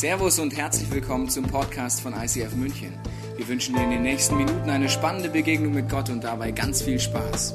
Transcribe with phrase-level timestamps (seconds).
[0.00, 2.94] Servus und herzlich willkommen zum Podcast von ICF München.
[3.36, 6.80] Wir wünschen dir in den nächsten Minuten eine spannende Begegnung mit Gott und dabei ganz
[6.80, 7.52] viel Spaß.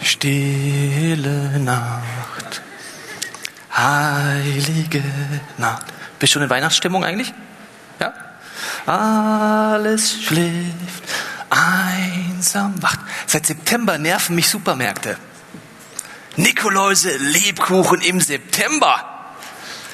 [0.00, 2.62] Stille Nacht,
[3.70, 5.04] heilige
[5.58, 5.84] Nacht.
[6.18, 7.34] Bist du schon in Weihnachtsstimmung eigentlich?
[8.00, 8.14] Ja?
[8.86, 11.04] Alles schläft,
[11.50, 13.00] einsam wacht.
[13.26, 15.18] Seit September nerven mich Supermärkte.
[16.36, 19.04] Nikoläuse, Lebkuchen im September.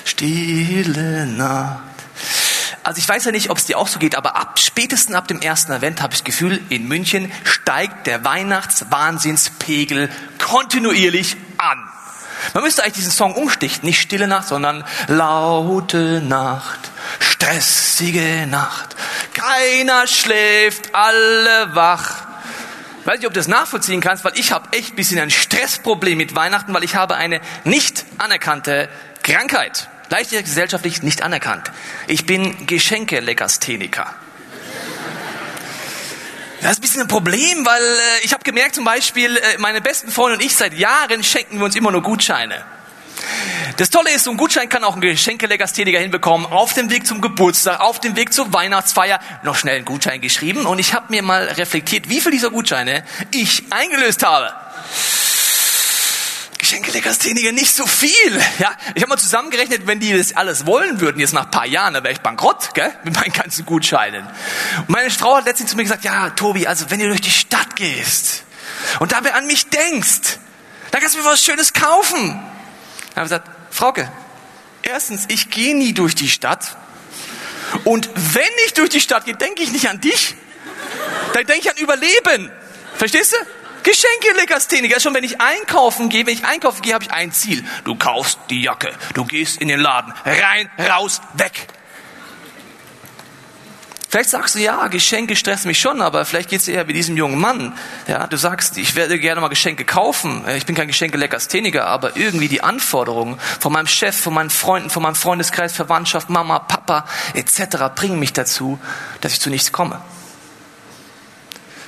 [0.04, 1.82] Stille Nacht.
[2.84, 5.28] Also ich weiß ja nicht, ob es dir auch so geht, aber ab spätestens ab
[5.28, 11.78] dem ersten Advent habe ich das Gefühl, in München steigt der Weihnachtswahnsinnspegel kontinuierlich an.
[12.54, 16.90] Man müsste eigentlich diesen Song umstichten, nicht Stille Nacht, sondern laute Nacht,
[17.20, 18.96] stressige Nacht.
[19.32, 22.31] Keiner schläft, alle wach.
[23.04, 26.16] Weiß nicht, ob du das nachvollziehen kannst, weil ich habe echt ein bisschen ein Stressproblem
[26.16, 28.88] mit Weihnachten, weil ich habe eine nicht anerkannte
[29.22, 29.88] Krankheit.
[30.08, 31.72] Leicht gesellschaftlich nicht anerkannt.
[32.06, 34.14] Ich bin Geschenke-Legastheniker.
[36.60, 39.80] Das ist ein bisschen ein Problem, weil äh, ich habe gemerkt zum Beispiel, äh, meine
[39.80, 42.64] besten Freunde und ich seit Jahren schenken wir uns immer nur Gutscheine.
[43.76, 46.46] Das Tolle ist, so ein Gutschein kann auch ein Geschenke-Legastheniker hinbekommen.
[46.46, 50.66] Auf dem Weg zum Geburtstag, auf dem Weg zur Weihnachtsfeier noch schnell einen Gutschein geschrieben
[50.66, 54.52] und ich habe mir mal reflektiert, wie viel dieser Gutscheine ich eingelöst habe.
[56.58, 58.40] Geschenke-Legastheniker nicht so viel.
[58.58, 61.66] Ja, ich habe mal zusammengerechnet, wenn die das alles wollen würden, jetzt nach ein paar
[61.66, 62.92] Jahren, dann wäre ich bankrott, gell?
[63.04, 64.26] mit meinen ganzen Gutscheinen.
[64.78, 67.30] Und meine Frau hat letztens zu mir gesagt, ja, Tobi, also wenn du durch die
[67.30, 68.44] Stadt gehst
[69.00, 70.38] und dabei an mich denkst,
[70.90, 72.40] dann kannst du mir was Schönes kaufen.
[73.14, 74.08] Dann habe ich gesagt, Frauke,
[74.82, 76.76] erstens, ich gehe nie durch die Stadt.
[77.82, 80.36] Und wenn ich durch die Stadt gehe, denke ich nicht an dich.
[81.32, 82.52] Dann denke ich an Überleben.
[82.94, 83.36] Verstehst du?
[83.82, 85.00] Geschenke-Legastheniker.
[85.00, 87.64] Schon wenn ich einkaufen gehe, wenn ich einkaufen gehe, habe ich ein Ziel.
[87.82, 91.66] Du kaufst die Jacke, du gehst in den Laden, rein, raus, weg.
[94.12, 97.16] Vielleicht sagst du, ja, Geschenke stressen mich schon, aber vielleicht geht es eher wie diesem
[97.16, 97.72] jungen Mann.
[98.06, 100.44] Ja, du sagst, ich werde gerne mal Geschenke kaufen.
[100.54, 105.02] Ich bin kein Geschenke-Legastheniker, aber irgendwie die Anforderungen von meinem Chef, von meinen Freunden, von
[105.02, 107.86] meinem Freundeskreis, Verwandtschaft, Mama, Papa etc.
[107.94, 108.78] bringen mich dazu,
[109.22, 109.98] dass ich zu nichts komme.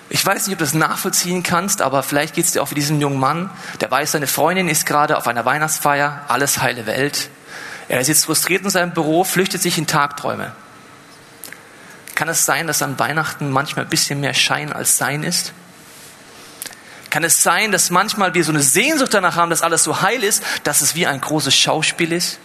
[0.08, 2.74] Ich weiß nicht, ob du das nachvollziehen kannst, aber vielleicht geht es dir auch wie
[2.74, 3.50] diesem jungen Mann,
[3.82, 7.28] der weiß, seine Freundin ist gerade auf einer Weihnachtsfeier, alles heile Welt.
[7.88, 10.52] Er sitzt frustriert in seinem Büro, flüchtet sich in Tagträume.
[12.14, 15.52] Kann es sein, dass an Weihnachten manchmal ein bisschen mehr Schein als Sein ist?
[17.10, 20.24] Kann es sein, dass manchmal wir so eine Sehnsucht danach haben, dass alles so heil
[20.24, 22.38] ist, dass es wie ein großes Schauspiel ist?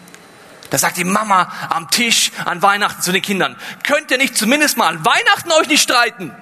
[0.70, 4.78] Da sagt die Mama am Tisch an Weihnachten zu den Kindern, könnt ihr nicht zumindest
[4.78, 6.36] mal an Weihnachten euch nicht streiten?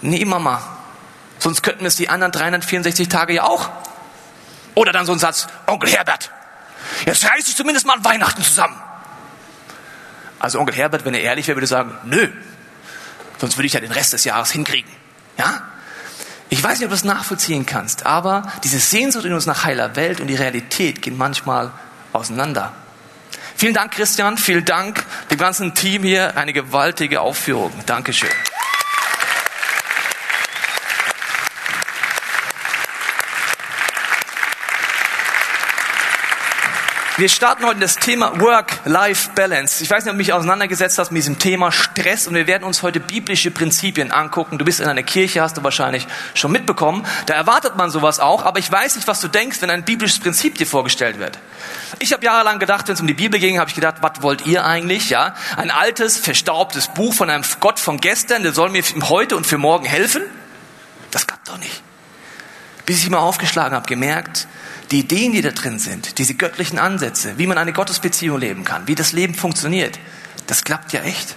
[0.00, 0.62] Nee, Mama.
[1.38, 3.68] Sonst könnten es die anderen 364 Tage ja auch.
[4.74, 6.30] Oder dann so ein Satz, Onkel Herbert,
[7.04, 8.80] jetzt reiß ich zumindest mal an Weihnachten zusammen.
[10.38, 12.28] Also Onkel Herbert, wenn er ehrlich wäre, würde sagen, nö,
[13.38, 14.90] sonst würde ich ja den Rest des Jahres hinkriegen.
[15.38, 15.62] Ja?
[16.50, 19.96] Ich weiß nicht, ob du das nachvollziehen kannst, aber diese Sehnsucht in uns nach heiler
[19.96, 21.70] Welt und die Realität gehen manchmal
[22.12, 22.72] auseinander.
[23.56, 24.36] Vielen Dank, Christian.
[24.36, 26.36] Vielen Dank dem ganzen Team hier.
[26.36, 27.72] Eine gewaltige Aufführung.
[27.86, 28.30] Dankeschön.
[37.16, 39.84] Wir starten heute das Thema Work-Life-Balance.
[39.84, 42.64] Ich weiß nicht, ob du mich auseinandergesetzt hast mit diesem Thema Stress und wir werden
[42.64, 44.58] uns heute biblische Prinzipien angucken.
[44.58, 47.06] Du bist in einer Kirche, hast du wahrscheinlich schon mitbekommen.
[47.26, 50.18] Da erwartet man sowas auch, aber ich weiß nicht, was du denkst, wenn ein biblisches
[50.18, 51.38] Prinzip dir vorgestellt wird.
[52.00, 54.44] Ich habe jahrelang gedacht, wenn es um die Bibel ging, habe ich gedacht, was wollt
[54.44, 55.08] ihr eigentlich?
[55.08, 59.46] Ja, ein altes, verstaubtes Buch von einem Gott von gestern, der soll mir heute und
[59.46, 60.22] für morgen helfen?
[61.12, 61.80] Das klappt doch nicht.
[62.86, 64.48] Bis ich mal aufgeschlagen habe, gemerkt,
[64.90, 68.86] die Ideen, die da drin sind, diese göttlichen Ansätze, wie man eine Gottesbeziehung leben kann,
[68.86, 69.98] wie das Leben funktioniert,
[70.46, 71.36] das klappt ja echt.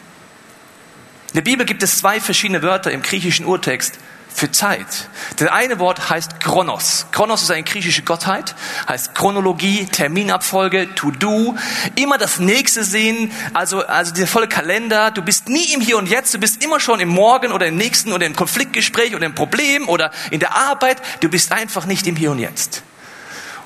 [1.29, 3.99] In der Bibel gibt es zwei verschiedene Wörter im griechischen Urtext
[4.37, 5.09] für Zeit.
[5.37, 7.07] Das eine Wort heißt Chronos.
[7.11, 8.53] Chronos ist eine griechische Gottheit,
[8.87, 11.55] heißt Chronologie, Terminabfolge, To-Do,
[11.95, 15.09] immer das Nächste sehen, also, also dieser volle Kalender.
[15.09, 17.77] Du bist nie im Hier und Jetzt, du bist immer schon im Morgen oder im
[17.77, 21.01] Nächsten oder im Konfliktgespräch oder im Problem oder in der Arbeit.
[21.21, 22.83] Du bist einfach nicht im Hier und Jetzt.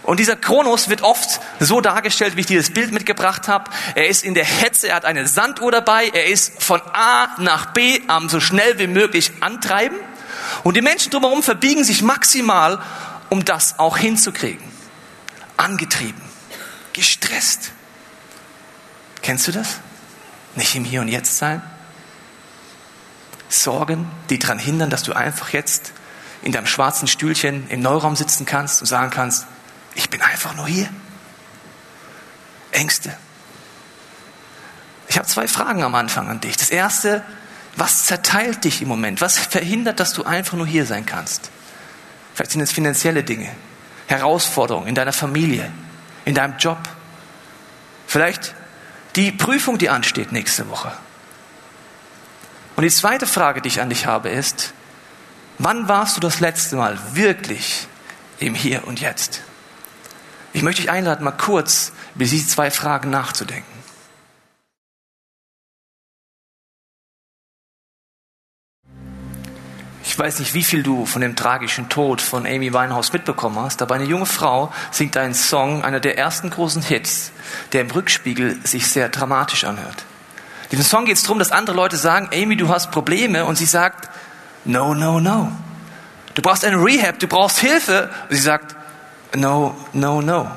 [0.04, 3.70] Und dieser Kronos wird oft so dargestellt, wie ich dieses Bild mitgebracht habe.
[3.94, 7.68] Er ist in der Hetze, er hat eine Sanduhr dabei, er ist von A nach
[7.68, 9.98] B am so schnell wie möglich antreiben.
[10.64, 12.82] Und die Menschen drumherum verbiegen sich maximal,
[13.30, 14.64] um das auch hinzukriegen.
[15.58, 16.22] Angetrieben,
[16.94, 17.72] gestresst.
[19.22, 19.78] Kennst du das?
[20.56, 21.62] Nicht im Hier und Jetzt sein?
[23.50, 25.92] Sorgen, die daran hindern, dass du einfach jetzt
[26.42, 29.46] in deinem schwarzen Stühlchen im Neuraum sitzen kannst und sagen kannst,
[29.96, 30.90] ich bin einfach nur hier.
[32.72, 33.16] Ängste.
[35.08, 36.56] Ich habe zwei Fragen am Anfang an dich.
[36.56, 37.24] Das erste,
[37.76, 39.22] was zerteilt dich im Moment?
[39.22, 41.52] Was verhindert, dass du einfach nur hier sein kannst?
[42.34, 43.50] Vielleicht sind es finanzielle Dinge,
[44.08, 45.72] Herausforderungen in deiner Familie,
[46.24, 46.80] in deinem Job.
[48.08, 48.56] Vielleicht
[49.16, 50.94] die Prüfung, die ansteht nächste Woche.
[52.76, 54.74] Und die zweite Frage, die ich an dich habe, ist,
[55.58, 57.88] wann warst du das letzte Mal wirklich
[58.40, 59.42] im Hier und Jetzt?
[60.54, 63.72] Ich möchte dich einladen, mal kurz über diese zwei Fragen nachzudenken.
[70.04, 73.82] Ich weiß nicht, wie viel du von dem tragischen Tod von Amy Winehouse mitbekommen hast,
[73.82, 77.32] aber eine junge Frau singt einen Song, einer der ersten großen Hits,
[77.72, 80.04] der im Rückspiegel sich sehr dramatisch anhört.
[80.66, 83.58] In diesem Song geht es darum, dass andere Leute sagen, Amy, du hast Probleme und
[83.58, 84.10] sie sagt,
[84.66, 85.52] no, no, no.
[86.34, 88.10] Du brauchst eine Rehab, du brauchst Hilfe.
[88.30, 88.76] Und sie sagt,
[89.36, 90.52] no, no, no.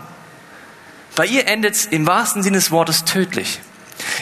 [1.17, 3.61] Bei ihr endet es im wahrsten Sinne des Wortes tödlich.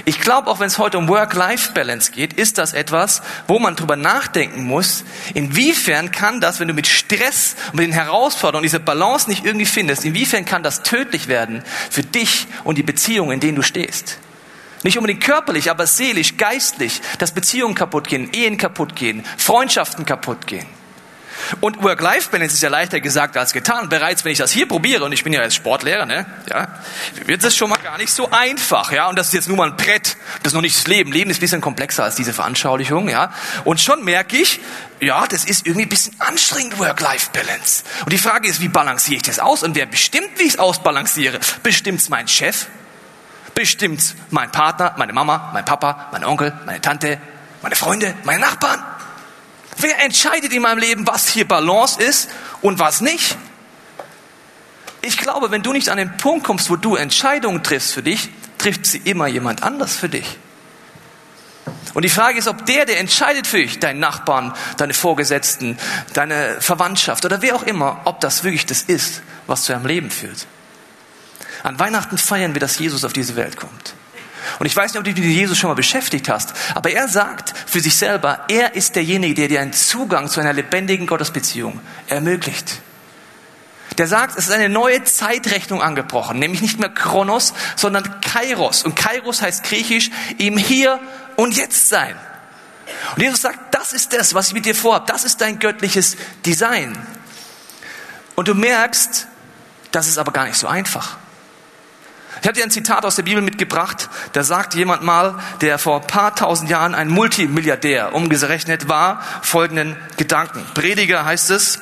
[0.05, 3.97] Ich glaube, auch wenn es heute um Work-Life-Balance geht, ist das etwas, wo man drüber
[3.97, 5.05] nachdenken muss,
[5.35, 9.67] inwiefern kann das, wenn du mit Stress und mit den Herausforderungen diese Balance nicht irgendwie
[9.67, 14.19] findest, inwiefern kann das tödlich werden für dich und die Beziehungen, in denen du stehst.
[14.83, 20.47] Nicht unbedingt körperlich, aber seelisch, geistlich, dass Beziehungen kaputt gehen, Ehen kaputt gehen, Freundschaften kaputt
[20.47, 20.67] gehen.
[21.61, 23.89] Und Work-Life-Balance ist ja leichter gesagt als getan.
[23.89, 26.69] Bereits, wenn ich das hier probiere, und ich bin ja jetzt Sportlehrer, ne, ja,
[27.27, 29.09] wird es schon mal gar nicht so einfach, ja.
[29.09, 30.17] Und das ist jetzt nur mal ein Brett.
[30.43, 31.13] Das ist noch nicht das Leben.
[31.13, 33.33] Leben ist ein bisschen komplexer als diese Veranschaulichung, ja.
[33.65, 34.61] Und schon merke ich,
[35.01, 37.85] ja, das ist irgendwie ein bisschen anstrengend, Work-Life-Balance.
[38.05, 39.63] Und die Frage ist, wie balanciere ich das aus?
[39.63, 41.41] Und wer bestimmt, wie ich es ausbalanciere?
[41.63, 42.67] Bestimmt's mein Chef?
[43.55, 47.19] Bestimmt's mein Partner, meine Mama, mein Papa, mein Onkel, meine Tante,
[47.63, 48.83] meine Freunde, meine Nachbarn?
[49.79, 52.31] Wer entscheidet in meinem Leben, was hier Balance ist
[52.61, 53.37] und was nicht?
[55.01, 58.31] Ich glaube, wenn du nicht an den Punkt kommst, wo du Entscheidungen triffst für dich,
[58.59, 60.39] trifft sie immer jemand anders für dich.
[61.95, 65.79] Und die Frage ist, ob der, der entscheidet für dich, deinen Nachbarn, deine Vorgesetzten,
[66.15, 70.11] deine Verwandtschaft oder wer auch immer, ob das wirklich das ist, was zu deinem Leben
[70.11, 70.47] führt.
[71.63, 73.95] An Weihnachten feiern wir, dass Jesus auf diese Welt kommt.
[74.59, 77.09] Und ich weiß nicht, ob du dich mit Jesus schon mal beschäftigt hast, aber er
[77.09, 81.81] sagt für sich selber, er ist derjenige, der dir einen Zugang zu einer lebendigen Gottesbeziehung
[82.09, 82.81] ermöglicht.
[83.99, 88.85] Der sagt, es ist eine neue Zeitrechnung angebrochen, nämlich nicht mehr Kronos, sondern Kairos.
[88.85, 90.99] Und Kairos heißt griechisch im Hier
[91.37, 92.17] und Jetzt sein.
[93.15, 95.07] Und Jesus sagt, das ist das, was ich mit dir vorhabe.
[95.07, 96.17] Das ist dein göttliches
[96.47, 96.97] Design.
[98.35, 99.27] Und du merkst,
[99.91, 101.19] das ist aber gar nicht so einfach.
[102.43, 104.11] Ich habe dir ein Zitat aus der Bibel mitgebracht.
[104.33, 110.67] Da sagt jemand mal, der vor paar tausend Jahren ein Multimilliardär umgerechnet war, folgenden Gedanken.
[110.75, 111.81] Prediger heißt es,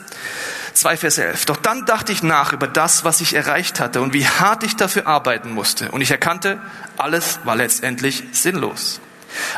[0.75, 1.47] 2 Vers 11.
[1.47, 4.77] Doch dann dachte ich nach über das, was ich erreicht hatte und wie hart ich
[4.77, 5.91] dafür arbeiten musste.
[5.93, 6.61] Und ich erkannte,
[6.99, 9.01] alles war letztendlich sinnlos.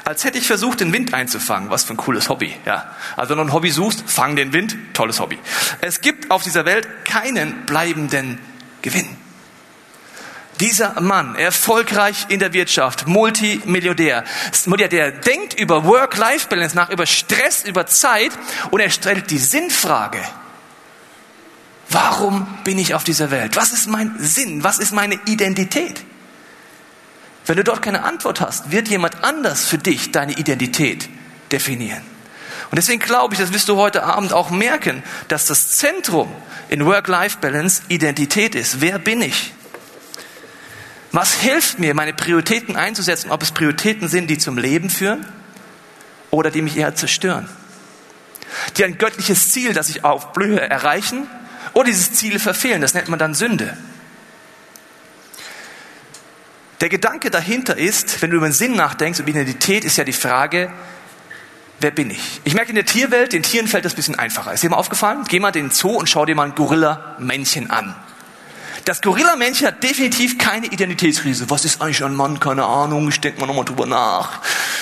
[0.04, 1.68] Als hätte ich versucht, den Wind einzufangen.
[1.68, 2.94] Was für ein cooles Hobby, ja.
[3.16, 4.76] Also wenn du ein Hobby suchst, fang den Wind.
[4.94, 5.40] Tolles Hobby.
[5.80, 8.38] Es gibt auf dieser Welt keinen bleibenden
[8.82, 9.16] Gewinn.
[10.62, 14.22] Dieser Mann, erfolgreich in der Wirtschaft, Multimilliardär,
[14.66, 18.30] Milliardär, denkt über Work-Life-Balance nach, über Stress, über Zeit
[18.70, 20.20] und er stellt die Sinnfrage.
[21.88, 23.56] Warum bin ich auf dieser Welt?
[23.56, 24.62] Was ist mein Sinn?
[24.62, 26.04] Was ist meine Identität?
[27.44, 31.08] Wenn du dort keine Antwort hast, wird jemand anders für dich deine Identität
[31.50, 32.02] definieren.
[32.70, 36.32] Und deswegen glaube ich, das wirst du heute Abend auch merken, dass das Zentrum
[36.68, 38.80] in Work-Life-Balance Identität ist.
[38.80, 39.52] Wer bin ich?
[41.12, 45.26] Was hilft mir, meine Prioritäten einzusetzen, ob es Prioritäten sind, die zum Leben führen
[46.30, 47.48] oder die mich eher zerstören?
[48.76, 51.26] Die ein göttliches Ziel, das ich aufblühe, erreichen
[51.74, 52.80] oder dieses Ziel verfehlen.
[52.80, 53.76] Das nennt man dann Sünde.
[56.80, 60.12] Der Gedanke dahinter ist, wenn du über den Sinn nachdenkst, über Identität, ist ja die
[60.12, 60.72] Frage,
[61.78, 62.40] wer bin ich?
[62.44, 64.52] Ich merke in der Tierwelt, den Tieren fällt das ein bisschen einfacher.
[64.52, 65.24] Ist dir mal aufgefallen?
[65.28, 67.94] Geh mal in den Zoo und schau dir mal ein Gorilla-Männchen an.
[68.84, 71.48] Das Gorilla-Männchen hat definitiv keine Identitätskrise.
[71.50, 72.40] Was ist eigentlich ein Mann?
[72.40, 73.08] Keine Ahnung.
[73.08, 74.40] Ich denke mal nochmal drüber nach.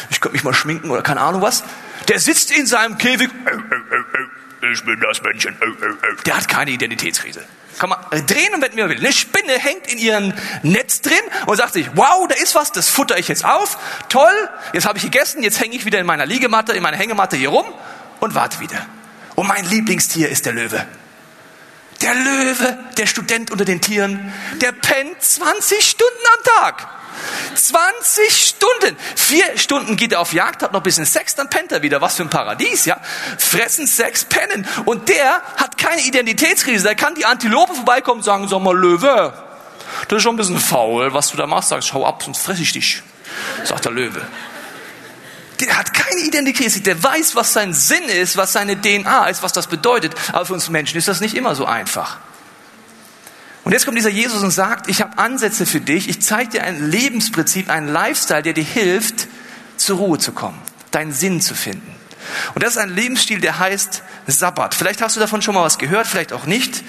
[0.08, 1.64] Ich könnte mich mal schminken oder keine Ahnung was.
[2.08, 3.30] Der sitzt in seinem Käfig.
[4.72, 5.56] Ich bin das Männchen.
[6.24, 7.44] Der hat keine Identitätskrise.
[7.78, 8.98] Kann man drehen und wenn man will.
[8.98, 11.14] Eine Spinne hängt in ihrem Netz drin
[11.46, 13.78] und sagt sich, wow, da ist was, das futter ich jetzt auf.
[14.08, 14.32] Toll,
[14.72, 17.48] jetzt habe ich gegessen, jetzt hänge ich wieder in meiner Liegematte, in meiner Hängematte hier
[17.50, 17.64] rum
[18.20, 18.86] und warte wieder.
[19.34, 20.86] Und mein Lieblingstier ist der Löwe.
[22.02, 26.88] Der Löwe, der Student unter den Tieren, der pennt 20 Stunden am Tag.
[27.54, 28.96] 20 Stunden.
[29.16, 32.00] Vier Stunden geht er auf Jagd, hat noch ein bisschen Sex, dann pennt er wieder.
[32.00, 32.98] Was für ein Paradies, ja?
[33.38, 34.66] Fressen, Sex, pennen.
[34.86, 36.84] Und der hat keine Identitätskrise.
[36.84, 39.34] Der kann die Antilope vorbeikommen und sagen, sag mal, Löwe,
[40.08, 41.68] das ist schon ein bisschen faul, was du da machst.
[41.68, 43.02] Sagst, schau ab, sonst fress ich dich.
[43.64, 44.26] Sagt der Löwe.
[45.60, 49.52] Der hat keine Identität, der weiß, was sein Sinn ist, was seine DNA ist, was
[49.52, 50.14] das bedeutet.
[50.32, 52.18] Aber für uns Menschen ist das nicht immer so einfach.
[53.64, 56.64] Und jetzt kommt dieser Jesus und sagt, ich habe Ansätze für dich, ich zeige dir
[56.64, 59.28] ein Lebensprinzip, einen Lifestyle, der dir hilft,
[59.76, 60.58] zur Ruhe zu kommen,
[60.90, 61.94] deinen Sinn zu finden.
[62.54, 64.74] Und das ist ein Lebensstil, der heißt Sabbat.
[64.74, 66.82] Vielleicht hast du davon schon mal was gehört, vielleicht auch nicht.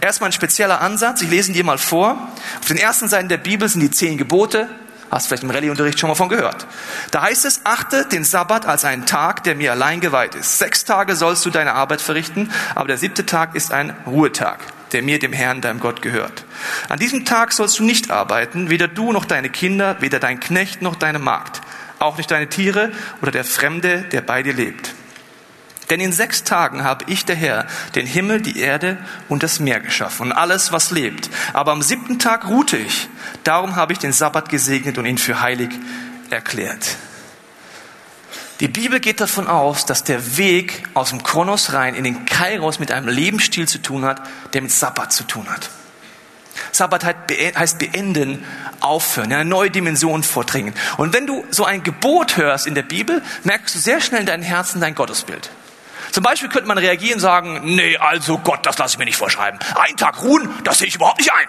[0.00, 2.28] Erstmal ein spezieller Ansatz, ich lese ihn dir mal vor.
[2.60, 4.68] Auf den ersten Seiten der Bibel sind die zehn Gebote,
[5.10, 6.66] Hast vielleicht im Rallye-Unterricht schon mal von gehört.
[7.10, 10.58] Da heißt es, achte den Sabbat als einen Tag, der mir allein geweiht ist.
[10.58, 14.58] Sechs Tage sollst du deine Arbeit verrichten, aber der siebte Tag ist ein Ruhetag
[14.92, 16.44] der mir, dem Herrn, deinem Gott gehört.
[16.88, 20.82] An diesem Tag sollst du nicht arbeiten, weder du noch deine Kinder, weder dein Knecht
[20.82, 21.60] noch deine Magd,
[21.98, 24.94] auch nicht deine Tiere oder der Fremde, der bei dir lebt.
[25.90, 29.80] Denn in sechs Tagen habe ich, der Herr, den Himmel, die Erde und das Meer
[29.80, 31.30] geschaffen und alles, was lebt.
[31.54, 33.08] Aber am siebten Tag ruhte ich.
[33.44, 35.70] Darum habe ich den Sabbat gesegnet und ihn für heilig
[36.30, 36.96] erklärt.
[38.60, 42.80] Die Bibel geht davon aus, dass der Weg aus dem Kronos rein in den Kairos
[42.80, 44.20] mit einem Lebensstil zu tun hat,
[44.52, 45.70] der mit Sabbat zu tun hat.
[46.72, 48.44] Sabbat heißt beenden,
[48.80, 50.74] aufhören, eine neue Dimension vordringen.
[50.96, 54.26] Und wenn du so ein Gebot hörst in der Bibel, merkst du sehr schnell in
[54.26, 55.50] deinem Herzen dein Gottesbild.
[56.12, 59.16] Zum Beispiel könnte man reagieren und sagen, nee, also Gott, das lasse ich mir nicht
[59.16, 59.58] vorschreiben.
[59.74, 61.48] Ein Tag ruhen, das sehe ich überhaupt nicht ein.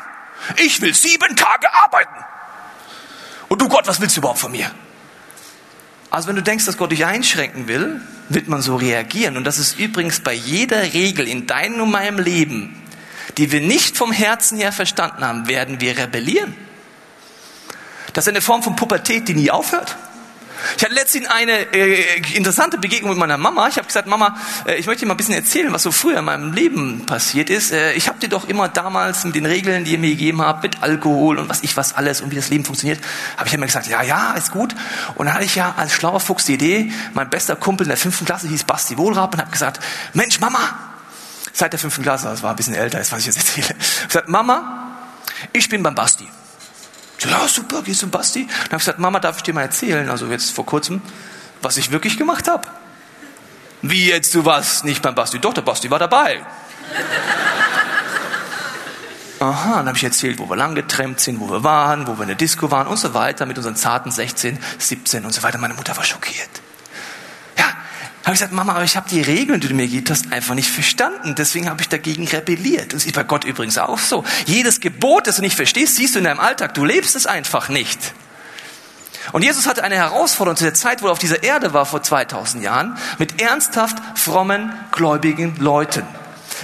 [0.58, 2.26] Ich will sieben Tage arbeiten.
[3.48, 4.72] Und du Gott, was willst du überhaupt von mir?
[6.12, 9.38] Also wenn du denkst, dass Gott dich einschränken will, wird man so reagieren.
[9.38, 12.82] Und das ist übrigens bei jeder Regel in deinem und meinem Leben,
[13.38, 16.56] die wir nicht vom Herzen her verstanden haben, werden wir rebellieren.
[18.14, 19.96] Das ist eine Form von Pubertät, die nie aufhört.
[20.78, 23.68] Ich hatte letztens eine äh, interessante Begegnung mit meiner Mama.
[23.68, 26.20] Ich habe gesagt, Mama, äh, ich möchte dir mal ein bisschen erzählen, was so früher
[26.20, 27.72] in meinem Leben passiert ist.
[27.72, 30.64] Äh, ich habe dir doch immer damals mit den Regeln, die ihr mir gegeben habt,
[30.64, 33.00] mit Alkohol und was ich was alles und wie das Leben funktioniert,
[33.38, 34.76] habe ich immer gesagt, ja, ja, ist gut.
[35.16, 37.98] Und dann hatte ich ja als schlauer Fuchs die Idee, mein bester Kumpel in der
[37.98, 39.80] fünften Klasse hieß Basti Wohlrab und habe gesagt,
[40.14, 40.60] Mensch, Mama,
[41.54, 44.08] seit der fünften Klasse, das war ein bisschen älter, als was ich jetzt erzähle, ich
[44.08, 44.96] gesagt, Mama,
[45.54, 46.28] ich bin beim Basti.
[47.20, 48.46] Ja, super, gehst du zum Basti?
[48.46, 51.02] Dann habe ich gesagt, Mama, darf ich dir mal erzählen, also jetzt vor kurzem,
[51.62, 52.68] was ich wirklich gemacht habe?
[53.82, 55.40] Wie jetzt, du warst nicht beim Basti?
[55.40, 56.42] Doch, der Basti war dabei.
[59.40, 62.24] Aha, dann habe ich erzählt, wo wir lang getrennt sind, wo wir waren, wo wir
[62.24, 65.58] in der Disco waren und so weiter mit unseren zarten 16, 17 und so weiter.
[65.58, 66.62] Meine Mutter war schockiert
[68.30, 70.54] habe ich gesagt, Mama, aber ich habe die Regeln, die du mir gegeben hast, einfach
[70.54, 71.34] nicht verstanden.
[71.34, 72.94] Deswegen habe ich dagegen rebelliert.
[72.94, 74.24] Das ist bei Gott übrigens auch so.
[74.46, 76.76] Jedes Gebot, das du nicht verstehst, siehst du in deinem Alltag.
[76.76, 78.14] Du lebst es einfach nicht.
[79.32, 82.04] Und Jesus hatte eine Herausforderung zu der Zeit, wo er auf dieser Erde war vor
[82.04, 86.06] 2000 Jahren, mit ernsthaft frommen, gläubigen Leuten.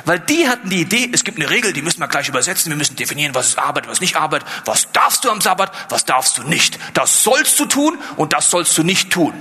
[0.05, 2.77] Weil die hatten die Idee, es gibt eine Regel, die müssen wir gleich übersetzen, wir
[2.77, 6.37] müssen definieren, was ist Arbeit, was nicht Arbeit, was darfst du am Sabbat, was darfst
[6.37, 6.77] du nicht.
[6.93, 9.33] Das sollst du tun und das sollst du nicht tun.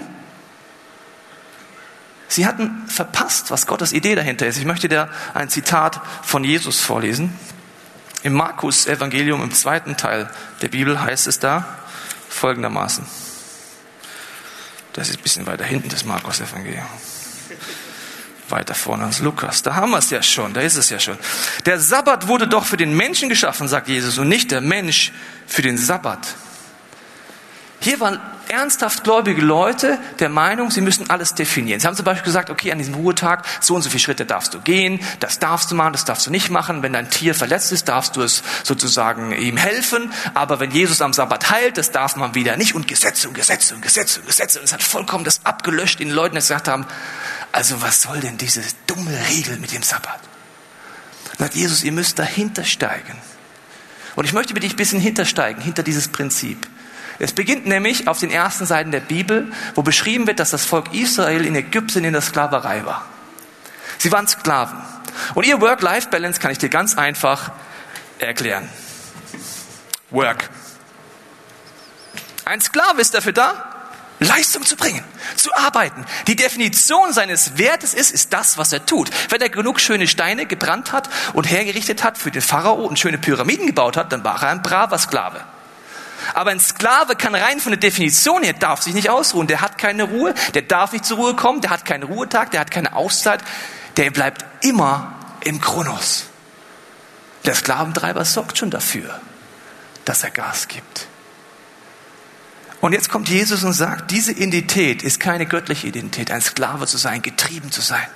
[2.34, 4.58] Sie hatten verpasst, was Gottes Idee dahinter ist.
[4.58, 7.32] Ich möchte dir ein Zitat von Jesus vorlesen.
[8.24, 10.28] Im Markus Evangelium im zweiten Teil
[10.60, 11.78] der Bibel heißt es da
[12.28, 13.06] folgendermaßen.
[14.94, 16.84] Das ist ein bisschen weiter hinten, das Markus Evangelium.
[18.48, 19.62] Weiter vorne als Lukas.
[19.62, 21.16] Da haben wir es ja schon, da ist es ja schon.
[21.66, 25.12] Der Sabbat wurde doch für den Menschen geschaffen, sagt Jesus, und nicht der Mensch
[25.46, 26.34] für den Sabbat.
[27.84, 31.80] Hier waren ernsthaft gläubige Leute der Meinung, sie müssen alles definieren.
[31.80, 34.54] Sie haben zum Beispiel gesagt, okay, an diesem Ruhetag, so und so viele Schritte darfst
[34.54, 36.82] du gehen, das darfst du machen, das darfst du nicht machen.
[36.82, 40.14] Wenn dein Tier verletzt ist, darfst du es sozusagen ihm helfen.
[40.32, 42.74] Aber wenn Jesus am Sabbat heilt, das darf man wieder nicht.
[42.74, 44.60] Und Gesetze und Gesetze und Gesetze und Gesetze.
[44.60, 46.86] Und es hat vollkommen das abgelöscht den Leuten, die gesagt haben,
[47.52, 50.20] also was soll denn diese dumme Regel mit dem Sabbat?
[51.38, 53.18] Sagt Jesus, ihr müsst dahinter steigen.
[54.16, 56.66] Und ich möchte mit dich ein bisschen hintersteigen, hinter dieses Prinzip.
[57.18, 60.92] Es beginnt nämlich auf den ersten Seiten der Bibel, wo beschrieben wird, dass das Volk
[60.92, 63.04] Israel in Ägypten in der Sklaverei war.
[63.98, 64.78] Sie waren Sklaven.
[65.34, 67.52] Und ihr Work-Life-Balance kann ich dir ganz einfach
[68.18, 68.68] erklären.
[70.10, 70.50] Work.
[72.44, 73.70] Ein Sklave ist dafür da,
[74.20, 75.04] Leistung zu bringen,
[75.36, 76.04] zu arbeiten.
[76.26, 79.10] Die Definition seines Wertes ist, ist das, was er tut.
[79.30, 83.18] Wenn er genug schöne Steine gebrannt hat und hergerichtet hat für den Pharao und schöne
[83.18, 85.44] Pyramiden gebaut hat, dann war er ein braver Sklave.
[86.32, 89.46] Aber ein Sklave kann rein von der Definition her, darf sich nicht ausruhen.
[89.46, 92.60] Der hat keine Ruhe, der darf nicht zur Ruhe kommen, der hat keinen Ruhetag, der
[92.60, 93.40] hat keine Auszeit.
[93.96, 95.14] Der bleibt immer
[95.44, 96.24] im Kronos.
[97.44, 99.20] Der Sklaventreiber sorgt schon dafür,
[100.04, 101.06] dass er Gas gibt.
[102.80, 106.98] Und jetzt kommt Jesus und sagt, diese Identität ist keine göttliche Identität, ein Sklave zu
[106.98, 108.06] sein, getrieben zu sein.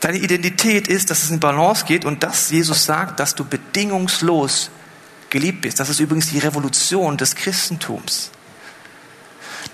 [0.00, 4.70] Deine Identität ist, dass es in Balance geht und dass Jesus sagt, dass du bedingungslos
[5.36, 5.78] geliebt bist.
[5.80, 8.30] Das ist übrigens die Revolution des Christentums.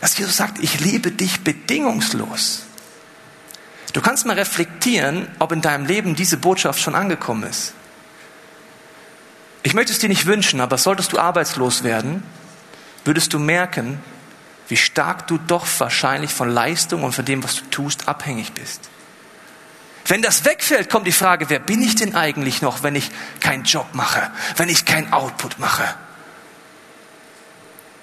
[0.00, 2.62] Dass Jesus sagt, ich liebe dich bedingungslos.
[3.92, 7.74] Du kannst mal reflektieren, ob in deinem Leben diese Botschaft schon angekommen ist.
[9.62, 12.24] Ich möchte es dir nicht wünschen, aber solltest du arbeitslos werden,
[13.04, 14.00] würdest du merken,
[14.66, 18.90] wie stark du doch wahrscheinlich von Leistung und von dem, was du tust, abhängig bist.
[20.06, 23.64] Wenn das wegfällt, kommt die Frage, wer bin ich denn eigentlich noch, wenn ich keinen
[23.64, 25.94] Job mache, wenn ich keinen Output mache?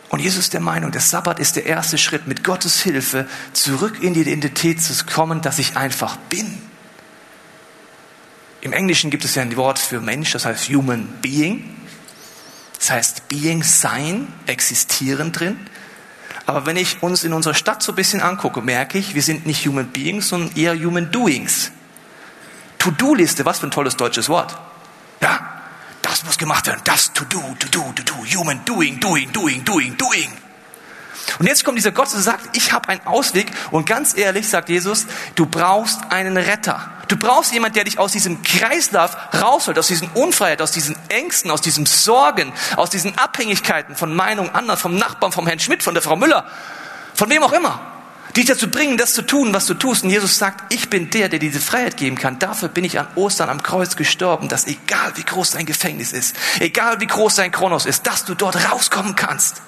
[0.09, 4.01] Und Jesus ist der Meinung, der Sabbat ist der erste Schritt, mit Gottes Hilfe zurück
[4.01, 6.57] in die Identität zu kommen, dass ich einfach bin.
[8.61, 11.75] Im Englischen gibt es ja ein Wort für Mensch, das heißt Human Being.
[12.79, 15.57] Das heißt Being, Sein, Existieren drin.
[16.45, 19.45] Aber wenn ich uns in unserer Stadt so ein bisschen angucke, merke ich, wir sind
[19.45, 21.71] nicht Human Beings, sondern eher Human Doings.
[22.79, 24.57] To-Do-Liste, was für ein tolles deutsches Wort.
[25.21, 25.61] Ja,
[26.01, 26.81] das muss gemacht werden.
[26.85, 28.13] Das to do, to do, to do.
[28.35, 30.31] Human doing, doing, doing, doing, doing.
[31.37, 33.51] Und jetzt kommt dieser Gott und sagt, ich habe einen Ausweg.
[33.71, 35.05] Und ganz ehrlich, sagt Jesus,
[35.35, 36.91] du brauchst einen Retter.
[37.07, 41.51] Du brauchst jemanden, der dich aus diesem Kreislauf rausholt, aus diesen Unfreiheit, aus diesen Ängsten,
[41.51, 45.93] aus diesen Sorgen, aus diesen Abhängigkeiten von Meinung anderer, vom Nachbarn, vom Herrn Schmidt, von
[45.93, 46.45] der Frau Müller,
[47.13, 47.98] von wem auch immer
[48.35, 50.03] dich dazu bringen, das zu tun, was du tust.
[50.03, 52.39] Und Jesus sagt, ich bin der, der diese Freiheit geben kann.
[52.39, 56.35] Dafür bin ich an Ostern am Kreuz gestorben, dass egal wie groß dein Gefängnis ist,
[56.59, 59.61] egal wie groß dein Kronos ist, dass du dort rauskommen kannst.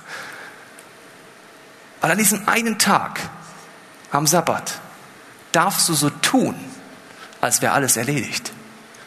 [2.02, 3.20] Weil an diesem einen Tag,
[4.12, 4.80] am Sabbat,
[5.52, 6.56] darfst du so tun,
[7.40, 8.52] als wäre alles erledigt.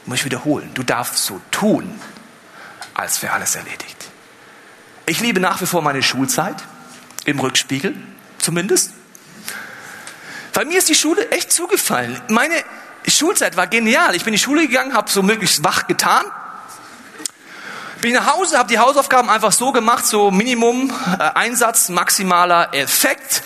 [0.06, 0.70] Muss ich wiederholen.
[0.74, 1.98] Du darfst so tun,
[2.94, 3.96] als wäre alles erledigt.
[5.06, 6.56] Ich liebe nach wie vor meine Schulzeit,
[7.24, 7.94] im Rückspiegel
[8.38, 8.92] zumindest.
[10.54, 12.18] Bei mir ist die Schule echt zugefallen.
[12.28, 12.54] Meine
[13.08, 14.14] Schulzeit war genial.
[14.14, 16.24] Ich bin in die Schule gegangen, habe so möglichst wach getan.
[18.00, 23.42] Bin nach Hause, habe die Hausaufgaben einfach so gemacht, so Minimum äh, Einsatz, maximaler Effekt.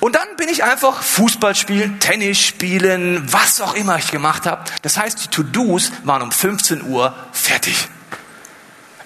[0.00, 4.64] Und dann bin ich einfach Fußball spielen, Tennis spielen, was auch immer ich gemacht habe.
[4.82, 7.88] Das heißt, die To-Dos waren um 15 Uhr fertig.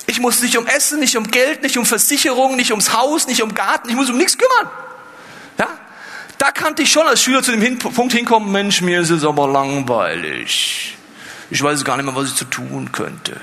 [0.06, 3.42] Ich muss nicht um Essen, nicht um Geld, nicht um Versicherung, nicht ums Haus, nicht
[3.42, 3.88] um Garten.
[3.90, 4.70] Ich muss um nichts kümmern.
[6.38, 9.24] Da kannte ich schon als Schüler zu dem Hin Punkt hinkommen, Mensch, mir ist es
[9.24, 10.96] aber langweilig.
[11.50, 13.40] Ich weiß gar nicht mehr, was ich zu tun könnte.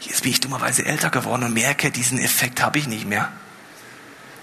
[0.00, 3.30] Jetzt bin ich dummerweise älter geworden und merke, diesen Effekt habe ich nicht mehr.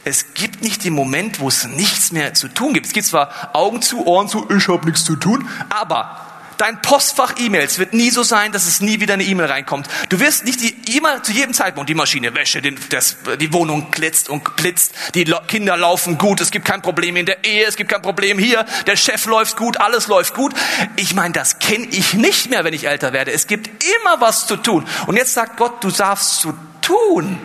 [0.04, 2.86] Es gibt nicht den Moment, wo es nichts mehr zu tun gibt.
[2.86, 6.22] Es gibt zwar Augen zu, Ohren zu, ich habe nichts zu tun, aber
[6.58, 9.88] Dein Postfach E-Mails wird nie so sein, dass es nie wieder eine E-Mail reinkommt.
[10.10, 13.92] Du wirst nicht die, immer zu jedem Zeitpunkt die Maschine wäsche, den, das, die Wohnung
[13.92, 17.76] glitzt und blitzt, die Kinder laufen gut, es gibt kein Problem in der Ehe, es
[17.76, 20.54] gibt kein Problem hier, der Chef läuft gut, alles läuft gut.
[20.96, 23.32] Ich meine, das kenne ich nicht mehr, wenn ich älter werde.
[23.32, 24.88] Es gibt immer was zu tun.
[25.08, 27.40] Und jetzt sagt Gott, du darfst so tun,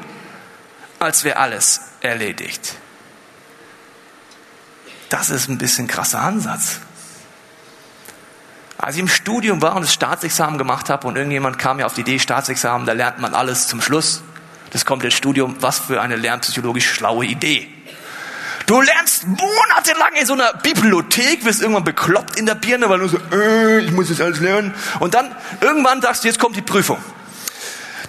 [0.98, 2.76] als wäre alles erledigt.
[5.08, 6.80] Das ist ein bisschen krasser Ansatz.
[8.82, 11.92] Als ich im Studium war und das Staatsexamen gemacht habe und irgendjemand kam mir auf
[11.92, 14.22] die Idee, Staatsexamen, da lernt man alles zum Schluss.
[14.70, 17.68] Das kommt ins Studium, was für eine lernpsychologisch schlaue Idee.
[18.64, 23.08] Du lernst monatelang in so einer Bibliothek, wirst irgendwann bekloppt in der Birne, weil du
[23.08, 24.72] so, äh, ich muss das alles lernen.
[25.00, 26.98] Und dann irgendwann sagst du, jetzt kommt die Prüfung.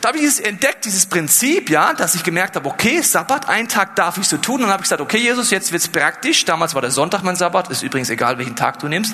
[0.01, 3.67] Da habe ich es entdeckt, dieses Prinzip, ja, dass ich gemerkt habe, okay, Sabbat, einen
[3.67, 4.55] Tag darf ich so tun.
[4.55, 6.43] Und dann habe ich gesagt, okay, Jesus, jetzt wird's praktisch.
[6.43, 7.69] Damals war der Sonntag mein Sabbat.
[7.69, 9.13] Ist übrigens egal, welchen Tag du nimmst.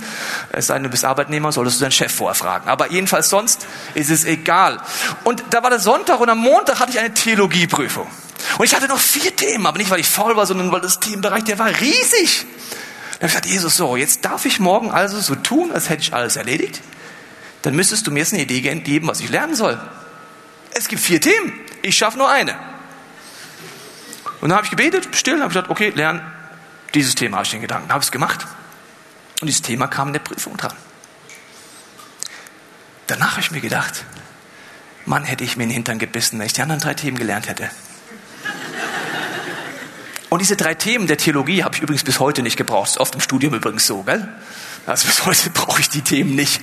[0.50, 2.70] Es sei denn, du bist Arbeitnehmer, solltest du deinen Chef vorfragen.
[2.70, 4.80] Aber jedenfalls sonst ist es egal.
[5.26, 8.08] Und da war der Sonntag und am Montag hatte ich eine Theologieprüfung.
[8.58, 11.02] Und ich hatte noch vier Themen, aber nicht, weil ich faul war, sondern weil das
[11.02, 12.46] Themenbereich, der war riesig.
[13.20, 16.04] Dann habe ich gesagt, Jesus, so, jetzt darf ich morgen also so tun, als hätte
[16.04, 16.82] ich alles erledigt.
[17.64, 19.78] Dann müsstest du mir jetzt eine Idee geben, was ich lernen soll.
[20.74, 21.54] Es gibt vier Themen.
[21.82, 22.56] Ich schaffe nur eine.
[24.42, 26.22] Und dann habe ich gebetet, still, habe gesagt, okay, lernen
[26.94, 28.46] dieses Thema, habe ich den Gedanken, habe es gemacht.
[29.42, 30.74] Und dieses Thema kam in der Prüfung dran.
[33.08, 34.06] Danach habe ich mir gedacht,
[35.06, 37.48] Mann, hätte ich mir in den Hintern gebissen, wenn ich die anderen drei Themen gelernt
[37.48, 37.70] hätte.
[40.30, 42.90] Und diese drei Themen der Theologie habe ich übrigens bis heute nicht gebraucht.
[42.90, 44.28] Ist oft im Studium übrigens so, gell?
[44.86, 46.62] Also bis heute brauche ich die Themen nicht.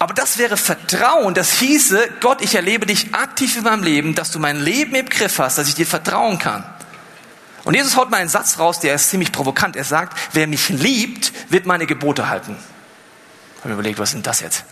[0.00, 1.34] Aber das wäre Vertrauen.
[1.34, 5.06] Das hieße, Gott, ich erlebe dich aktiv in meinem Leben, dass du mein Leben im
[5.06, 6.64] Griff hast, dass ich dir vertrauen kann.
[7.64, 9.76] Und Jesus haut mal einen Satz raus, der ist ziemlich provokant.
[9.76, 12.56] Er sagt, wer mich liebt, wird meine Gebote halten.
[12.56, 14.64] Ich habe mir überlegt, was ist denn das jetzt?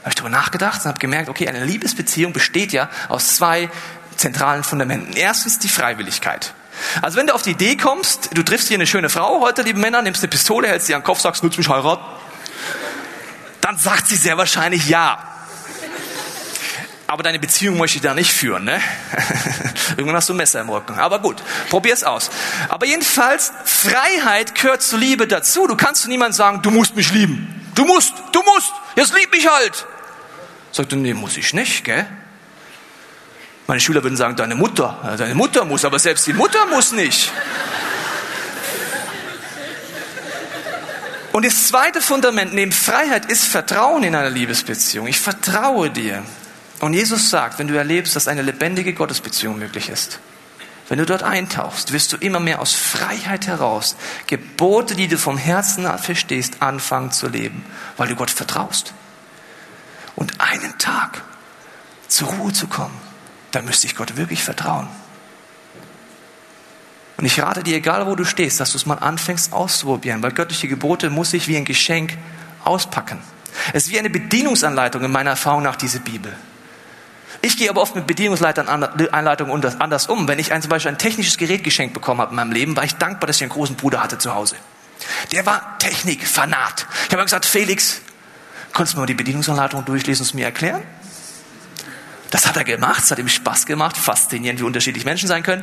[0.00, 3.68] Habe ich darüber nachgedacht und habe gemerkt, okay, eine Liebesbeziehung besteht ja aus zwei
[4.16, 5.12] zentralen Fundamenten.
[5.12, 6.54] Erstens die Freiwilligkeit.
[7.02, 9.78] Also wenn du auf die Idee kommst, du triffst hier eine schöne Frau heute, liebe
[9.78, 12.15] Männer, nimmst eine Pistole, hältst sie an den Kopf, sagst, willst mich heiraten?
[13.66, 15.18] Dann sagt sie sehr wahrscheinlich ja.
[17.08, 18.80] Aber deine Beziehung möchte ich da nicht führen, ne?
[19.96, 20.94] Irgendwann hast du ein Messer im Rücken.
[20.94, 22.30] Aber gut, probier's aus.
[22.68, 25.66] Aber jedenfalls, Freiheit gehört zur Liebe dazu.
[25.66, 27.60] Du kannst zu niemandem sagen, du musst mich lieben.
[27.74, 29.84] Du musst, du musst, jetzt lieb mich halt.
[30.70, 32.06] Sagt er, nee, muss ich nicht, gell?
[33.66, 35.16] Meine Schüler würden sagen, deine Mutter.
[35.18, 37.32] deine Mutter muss, aber selbst die Mutter muss nicht.
[41.36, 45.06] Und das zweite Fundament neben Freiheit ist Vertrauen in einer Liebesbeziehung.
[45.06, 46.22] Ich vertraue dir.
[46.80, 50.18] Und Jesus sagt, wenn du erlebst, dass eine lebendige Gottesbeziehung möglich ist,
[50.88, 53.96] wenn du dort eintauchst, wirst du immer mehr aus Freiheit heraus
[54.26, 57.66] Gebote, die du vom Herzen verstehst, anfangen zu leben,
[57.98, 58.94] weil du Gott vertraust.
[60.14, 61.22] Und einen Tag
[62.08, 62.98] zur Ruhe zu kommen,
[63.50, 64.88] da müsste ich Gott wirklich vertrauen.
[67.16, 70.32] Und ich rate dir, egal wo du stehst, dass du es mal anfängst auszuprobieren, weil
[70.32, 72.16] göttliche Gebote muss ich wie ein Geschenk
[72.64, 73.18] auspacken.
[73.72, 76.32] Es ist wie eine Bedienungsanleitung in meiner Erfahrung nach diese Bibel.
[77.42, 80.28] Ich gehe aber oft mit Bedienungsanleitungen anders um.
[80.28, 82.84] Wenn ich ein, zum Beispiel ein technisches Gerät geschenkt bekommen habe in meinem Leben, war
[82.84, 84.56] ich dankbar, dass ich einen großen Bruder hatte zu Hause.
[85.32, 86.86] Der war Technikfanat.
[87.06, 88.00] Ich habe gesagt, Felix,
[88.72, 90.82] konntest du mal die Bedienungsanleitung durchlesen und es mir erklären?
[92.30, 95.62] Das hat er gemacht, es hat ihm Spaß gemacht, faszinierend, wie unterschiedlich Menschen sein können.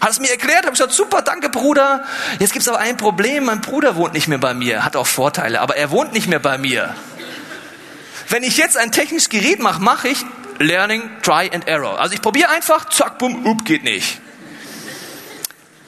[0.00, 2.04] Hat es mir erklärt, habe gesagt, super, danke Bruder.
[2.38, 5.06] Jetzt gibt es aber ein Problem, mein Bruder wohnt nicht mehr bei mir, hat auch
[5.06, 6.94] Vorteile, aber er wohnt nicht mehr bei mir.
[8.28, 10.24] Wenn ich jetzt ein technisches Gerät mache, mache ich
[10.58, 11.98] Learning, Try and Error.
[12.00, 14.20] Also ich probiere einfach, zack, bumm, up, geht nicht.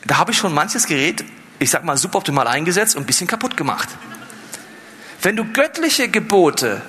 [0.06, 1.24] Da habe ich schon manches Gerät,
[1.58, 3.88] ich sag mal, suboptimal eingesetzt und ein bisschen kaputt gemacht.
[5.22, 6.82] Wenn du göttliche Gebote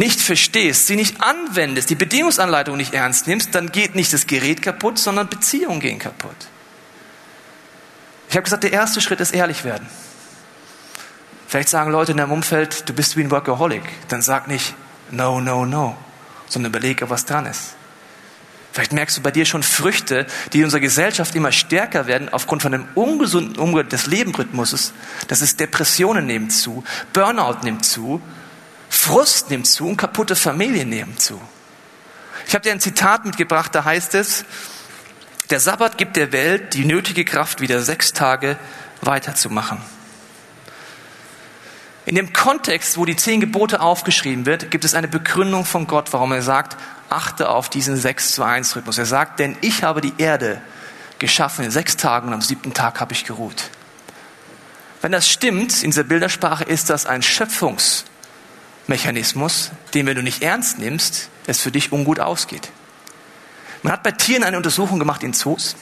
[0.00, 4.62] nicht verstehst, sie nicht anwendest, die Bedingungsanleitung nicht ernst nimmst, dann geht nicht das Gerät
[4.62, 6.36] kaputt, sondern Beziehungen gehen kaputt.
[8.28, 9.86] Ich habe gesagt, der erste Schritt ist ehrlich werden.
[11.46, 13.82] Vielleicht sagen Leute in deinem Umfeld, du bist wie ein Workaholic.
[14.08, 14.74] Dann sag nicht,
[15.10, 15.96] no, no, no
[16.50, 17.74] sondern überlege, was dran ist.
[18.72, 22.62] Vielleicht merkst du bei dir schon Früchte, die in unserer Gesellschaft immer stärker werden aufgrund
[22.62, 24.92] von einem ungesunden Umgang des Lebenrhythmuses.
[25.26, 28.20] Das ist Depressionen nehmen zu, Burnout nimmt zu,
[29.00, 31.40] Frust nimmt zu und kaputte Familien nehmen zu.
[32.46, 34.44] Ich habe dir ein Zitat mitgebracht, da heißt es,
[35.48, 38.58] der Sabbat gibt der Welt die nötige Kraft, wieder sechs Tage
[39.00, 39.80] weiterzumachen.
[42.04, 46.12] In dem Kontext, wo die zehn Gebote aufgeschrieben wird, gibt es eine Begründung von Gott,
[46.12, 46.76] warum er sagt,
[47.08, 48.98] achte auf diesen 6 zu 1 Rhythmus.
[48.98, 50.60] Er sagt, denn ich habe die Erde
[51.18, 53.70] geschaffen in sechs Tagen und am siebten Tag habe ich geruht.
[55.00, 57.22] Wenn das stimmt, in dieser Bildersprache ist das ein
[58.90, 62.70] Schöpfungsmechanismus, den, wenn du nicht ernst nimmst, es für dich ungut ausgeht.
[63.82, 65.76] Man hat bei Tieren eine Untersuchung gemacht in Zoos.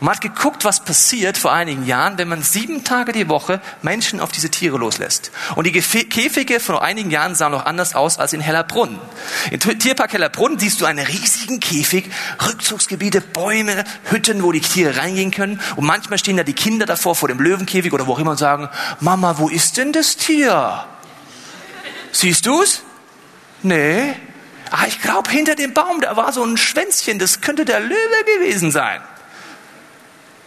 [0.00, 3.62] Und man hat geguckt, was passiert vor einigen Jahren, wenn man sieben Tage die Woche
[3.80, 5.32] Menschen auf diese Tiere loslässt.
[5.56, 8.98] Und die Käfige vor einigen Jahren sahen noch anders aus als in Hellerbrunn.
[9.50, 12.10] Im Tierpark Hellerbrunn siehst du einen riesigen Käfig,
[12.46, 15.58] Rückzugsgebiete, Bäume, Hütten, wo die Tiere reingehen können.
[15.76, 18.38] Und manchmal stehen da die Kinder davor vor dem Löwenkäfig oder wo auch immer und
[18.38, 18.68] sagen,
[19.00, 20.84] Mama, wo ist denn das Tier?
[22.12, 22.82] Siehst du's?
[23.62, 24.14] Nee.
[24.70, 28.24] Ah, ich glaube, hinter dem Baum, da war so ein Schwänzchen, das könnte der Löwe
[28.36, 29.02] gewesen sein.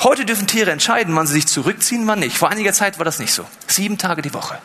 [0.02, 2.38] Heute dürfen Tiere entscheiden, wann sie sich zurückziehen, wann nicht.
[2.38, 3.46] Vor einiger Zeit war das nicht so.
[3.68, 4.60] Sieben Tage die Woche.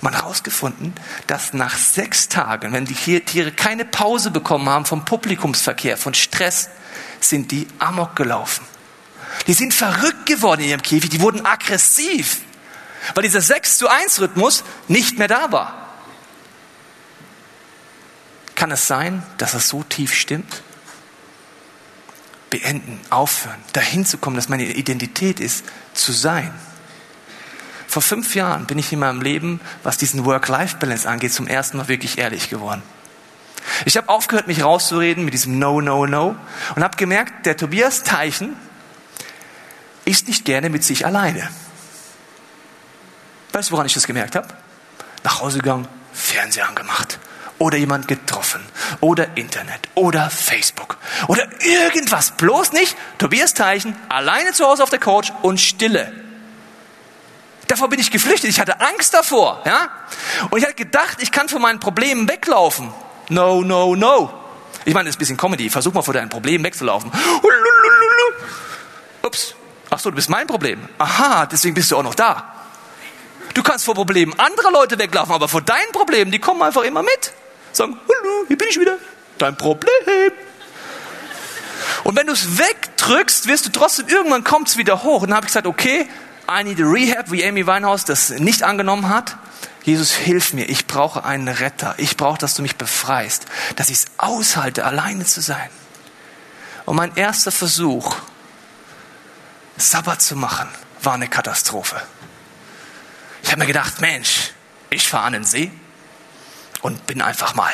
[0.00, 0.94] Man hat herausgefunden,
[1.26, 6.68] dass nach sechs Tagen, wenn die Tiere keine Pause bekommen haben vom Publikumsverkehr, von Stress,
[7.20, 8.64] sind die amok gelaufen.
[9.46, 12.38] Die sind verrückt geworden in ihrem Käfig, die wurden aggressiv,
[13.14, 15.87] weil dieser 6 zu 1 Rhythmus nicht mehr da war.
[18.58, 20.62] Kann es sein, dass es so tief stimmt?
[22.50, 26.52] beenden, aufhören, dahin zu kommen, dass meine Identität ist, zu sein.
[27.86, 31.88] Vor fünf Jahren bin ich in meinem Leben, was diesen Work-Life-Balance angeht, zum ersten Mal
[31.88, 32.82] wirklich ehrlich geworden.
[33.84, 36.36] Ich habe aufgehört, mich rauszureden mit diesem No, No, No
[36.74, 38.56] und habe gemerkt, der Tobias Teichen
[40.04, 41.48] ist nicht gerne mit sich alleine.
[43.52, 44.48] Weißt du, woran ich das gemerkt habe?
[45.22, 47.18] Nach Hause gegangen, Fernseher angemacht,
[47.58, 48.64] oder jemand getroffen
[49.00, 52.32] oder Internet oder Facebook oder irgendwas.
[52.32, 56.12] Bloß nicht Tobias Teichen, alleine zu Hause auf der Couch und Stille.
[57.66, 58.48] Davor bin ich geflüchtet.
[58.48, 59.90] Ich hatte Angst davor, ja?
[60.50, 62.92] Und ich hatte gedacht, ich kann von meinen Problemen weglaufen.
[63.28, 64.32] No, no, no.
[64.86, 65.68] Ich meine, das ist ein bisschen Comedy.
[65.68, 67.12] Versuch mal vor deinen Problemen wegzulaufen.
[69.22, 69.54] Ups.
[69.90, 70.88] Ach so, du bist mein Problem.
[70.96, 72.54] Aha, deswegen bist du auch noch da.
[73.52, 77.02] Du kannst vor Problemen anderer Leute weglaufen, aber vor deinen Problemen, die kommen einfach immer
[77.02, 77.32] mit
[77.78, 78.98] sagen, hallo, hier bin ich wieder,
[79.38, 80.32] dein Problem.
[82.04, 85.22] Und wenn du es wegdrückst, wirst du trotzdem, irgendwann kommt es wieder hoch.
[85.22, 86.08] Und dann habe ich gesagt, okay,
[86.50, 89.36] I need a rehab, wie Amy Winehouse das nicht angenommen hat.
[89.84, 91.94] Jesus, hilf mir, ich brauche einen Retter.
[91.98, 95.70] Ich brauche, dass du mich befreist, dass ich es aushalte, alleine zu sein.
[96.84, 98.16] Und mein erster Versuch,
[99.76, 100.68] Sabbat zu machen,
[101.02, 102.00] war eine Katastrophe.
[103.42, 104.52] Ich habe mir gedacht, Mensch,
[104.90, 105.70] ich fahre an den See
[106.82, 107.72] und bin einfach mal.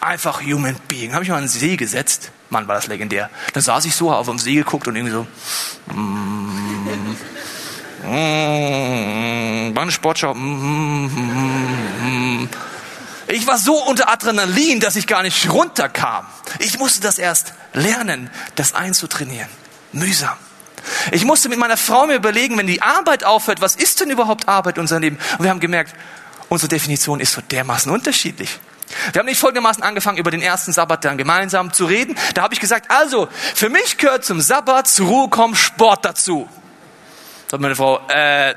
[0.00, 1.14] Einfach Human Being.
[1.14, 2.30] Habe ich mal den See gesetzt.
[2.50, 3.30] Mann, war das legendär.
[3.52, 5.26] Da saß ich so, auf dem See geguckt und irgendwie so.
[5.94, 7.16] Mm,
[8.02, 10.34] mm, war eine Sportschau.
[10.34, 12.48] Mm, mm, mm,
[13.28, 16.26] ich war so unter Adrenalin, dass ich gar nicht runterkam.
[16.58, 19.48] Ich musste das erst lernen, das einzutrainieren.
[19.92, 20.36] Mühsam.
[21.12, 24.48] Ich musste mit meiner Frau mir überlegen, wenn die Arbeit aufhört, was ist denn überhaupt
[24.48, 25.18] Arbeit in unserem Leben?
[25.38, 25.94] Und wir haben gemerkt,
[26.48, 28.58] unsere Definition ist so dermaßen unterschiedlich.
[29.12, 32.16] Wir haben nicht folgendermaßen angefangen, über den ersten Sabbat dann gemeinsam zu reden.
[32.34, 36.48] Da habe ich gesagt, also, für mich gehört zum Sabbat, zur Ruhe kommen, Sport dazu.
[37.50, 38.54] Sagt meine Frau, äh,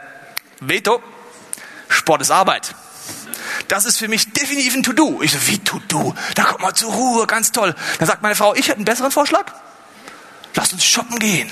[0.59, 1.01] Veto,
[1.89, 2.75] Sport ist Arbeit.
[3.67, 5.21] Das ist für mich definitiv ein To-Do.
[5.21, 6.13] Ich so, wie To-Do?
[6.35, 7.75] Da kommt mal zur Ruhe, ganz toll.
[7.99, 9.45] Dann sagt meine Frau, ich hätte einen besseren Vorschlag.
[10.55, 11.49] Lass uns shoppen gehen.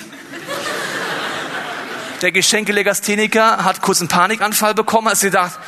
[2.22, 5.60] Der Geschenkelegastheniker hat kurz einen Panikanfall bekommen, als er gedacht,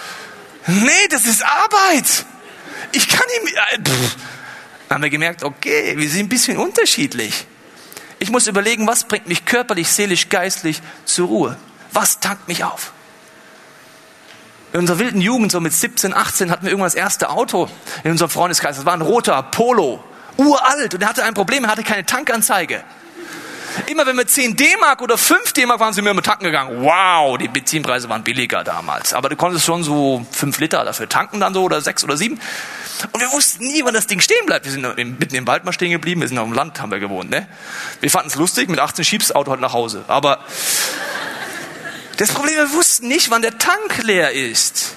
[0.68, 2.26] nee, das ist Arbeit.
[2.92, 4.16] Ich kann ihm, äh, pff.
[4.88, 7.46] Dann haben wir gemerkt, okay, wir sind ein bisschen unterschiedlich.
[8.20, 11.58] Ich muss überlegen, was bringt mich körperlich, seelisch, geistlich zur Ruhe?
[11.92, 12.94] Was tankt mich auf?
[14.74, 17.70] In unserer wilden Jugend, so mit 17, 18, hatten wir irgendwann das erste Auto
[18.04, 18.78] in unserem Freundeskreis.
[18.78, 20.04] Das war ein roter Polo,
[20.38, 20.94] uralt.
[20.94, 22.84] Und er hatte ein Problem, er hatte keine Tankanzeige.
[23.86, 26.82] Immer wenn wir 10 D-Mark oder 5 D-Mark waren sie mir mit tanken gegangen.
[26.82, 29.14] Wow, die Benzinpreise waren billiger damals.
[29.14, 32.40] Aber du konntest schon so 5 Liter dafür tanken dann so oder 6 oder 7.
[33.12, 34.66] Und wir wussten nie, wann das Ding stehen bleibt.
[34.66, 36.22] Wir sind mitten im Wald mal stehen geblieben.
[36.22, 37.30] Wir sind auf dem Land, haben wir gewohnt.
[37.30, 37.48] Ne?
[38.02, 40.04] Wir fanden es lustig, mit 18 schiebst Auto halt nach Hause.
[40.08, 40.40] Aber
[42.18, 44.96] das Problem, wir wussten nicht, wann der Tank leer ist.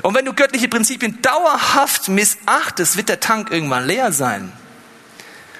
[0.00, 4.52] Und wenn du göttliche Prinzipien dauerhaft missachtest, wird der Tank irgendwann leer sein.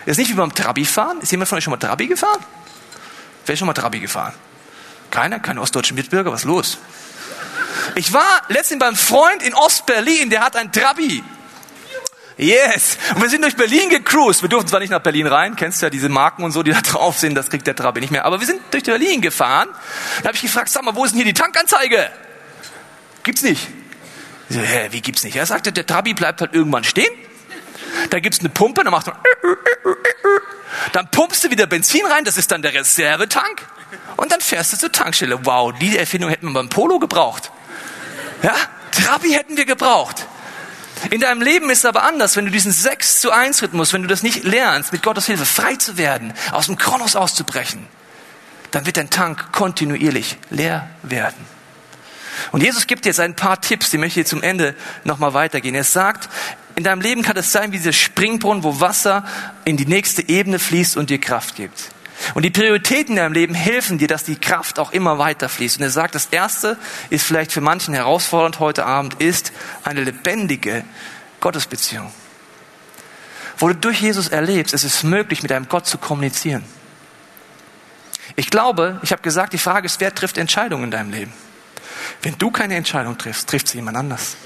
[0.06, 1.20] Ist nicht wie beim Trabi-Fahren.
[1.20, 2.40] Ist jemand von euch schon mal Trabi gefahren?
[3.46, 4.34] Wer ist schon mal Trabi gefahren?
[5.10, 5.40] Keiner?
[5.40, 6.32] Keine ostdeutschen Mitbürger?
[6.32, 6.78] Was los?
[7.94, 11.22] Ich war letztens beim Freund in Ostberlin, der hat ein Trabi.
[12.38, 12.98] Yes!
[13.14, 14.42] Und wir sind durch Berlin gecruised.
[14.42, 16.72] Wir durften zwar nicht nach Berlin rein, kennst du ja diese Marken und so, die
[16.72, 18.24] da drauf sind, das kriegt der Trabi nicht mehr.
[18.24, 19.68] Aber wir sind durch Berlin gefahren.
[20.22, 22.10] Da habe ich gefragt, sag mal, wo ist denn hier die Tankanzeige?
[23.22, 23.68] Gibt's nicht.
[24.48, 25.36] Ich so, hä, wie gibt's nicht?
[25.36, 27.12] Er sagte, der Trabi bleibt halt irgendwann stehen.
[28.10, 29.16] Da gibt's eine Pumpe, dann macht man,
[30.92, 33.66] dann pumpst du wieder Benzin rein, das ist dann der Reservetank.
[34.16, 35.44] Und dann fährst du zur Tankstelle.
[35.44, 37.50] Wow, die Erfindung hätten wir beim Polo gebraucht.
[38.42, 38.54] Ja,
[38.90, 40.26] Trabi hätten wir gebraucht.
[41.10, 44.02] In deinem Leben ist es aber anders, wenn du diesen 6 zu 1 Rhythmus, wenn
[44.02, 47.86] du das nicht lernst, mit Gottes Hilfe frei zu werden, aus dem Kronos auszubrechen,
[48.70, 51.52] dann wird dein Tank kontinuierlich leer werden.
[52.50, 55.74] Und Jesus gibt jetzt ein paar Tipps, die möchte ich zum Ende nochmal weitergehen.
[55.74, 56.28] Er sagt,
[56.76, 59.24] in deinem Leben kann es sein wie dieser Springbrunnen, wo Wasser
[59.64, 61.90] in die nächste Ebene fließt und dir Kraft gibt.
[62.34, 65.78] Und die Prioritäten in deinem Leben helfen dir, dass die Kraft auch immer weiter fließt.
[65.78, 66.78] Und er sagt, das erste
[67.10, 69.52] ist vielleicht für manchen herausfordernd heute Abend, ist
[69.84, 70.84] eine lebendige
[71.40, 72.12] Gottesbeziehung.
[73.58, 76.64] Wo du durch Jesus erlebst, es ist möglich, mit einem Gott zu kommunizieren.
[78.36, 81.32] Ich glaube, ich habe gesagt, die Frage ist, wer trifft Entscheidungen in deinem Leben?
[82.22, 84.36] Wenn du keine Entscheidung triffst, trifft sie jemand anders.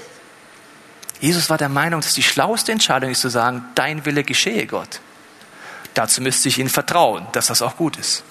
[1.19, 5.01] Jesus war der Meinung, dass die schlauste Entscheidung ist zu sagen, dein Wille geschehe, Gott.
[5.93, 8.23] Dazu müsste ich ihnen vertrauen, dass das auch gut ist.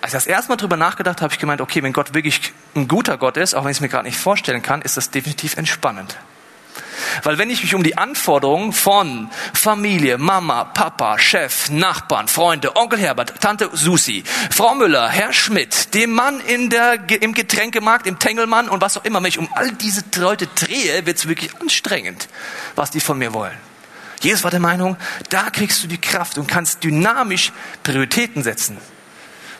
[0.00, 2.52] Als ich das erste Mal drüber nachgedacht habe, habe ich gemeint, okay, wenn Gott wirklich
[2.74, 5.10] ein guter Gott ist, auch wenn ich es mir gerade nicht vorstellen kann, ist das
[5.10, 6.18] definitiv entspannend.
[7.22, 12.98] Weil wenn ich mich um die Anforderungen von Familie, Mama, Papa, Chef, Nachbarn, Freunde, Onkel
[12.98, 18.68] Herbert, Tante Susi, Frau Müller, Herr Schmidt, dem Mann in der, im Getränkemarkt, im Tengelmann
[18.68, 22.28] und was auch immer, wenn ich um all diese Leute drehe, wird es wirklich anstrengend,
[22.74, 23.56] was die von mir wollen.
[24.20, 24.96] Jesus war der Meinung,
[25.28, 28.78] da kriegst du die Kraft und kannst dynamisch Prioritäten setzen.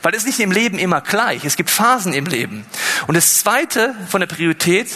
[0.02, 1.44] Weil es nicht im Leben immer gleich.
[1.44, 2.64] Es gibt Phasen im Leben.
[3.06, 4.88] Und das zweite von der Priorität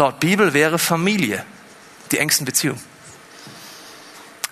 [0.00, 1.44] laut Bibel wäre Familie,
[2.10, 2.80] die engsten Beziehungen.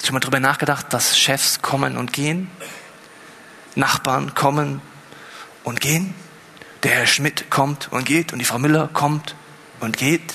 [0.05, 2.51] Schon mal drüber nachgedacht, dass Chefs kommen und gehen,
[3.75, 4.83] Nachbarn kommen
[5.65, 6.15] und gehen,
[6.83, 9.37] der Herr Schmidt kommt und geht und die Frau Müller kommt
[9.81, 10.35] und geht,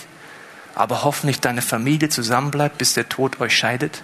[0.74, 4.02] aber hoffentlich deine Familie zusammenbleibt, bis der Tod euch scheidet?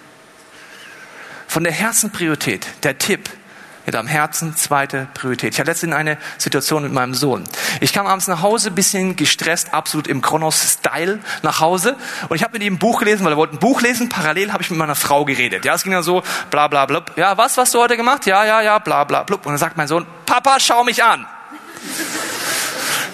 [1.48, 3.28] Von der Herzenpriorität, der Tipp,
[3.86, 5.54] Mit am Herzen, zweite Priorität.
[5.54, 7.44] Ich hatte letztens eine Situation mit meinem Sohn.
[7.80, 11.96] Ich kam abends nach Hause, bisschen gestresst, absolut im Kronos-Style nach Hause.
[12.28, 14.08] Und ich habe mit ihm ein Buch gelesen, weil er wollte ein Buch lesen.
[14.08, 15.64] Parallel habe ich mit meiner Frau geredet.
[15.64, 17.02] Ja, es ging dann so, bla bla bla.
[17.16, 18.26] Ja, was, was du heute gemacht?
[18.26, 19.36] Ja, ja, ja, bla bla bla.
[19.36, 21.26] Und dann sagt mein Sohn, Papa, schau mich an.